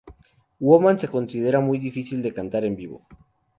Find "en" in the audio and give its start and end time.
2.65-2.75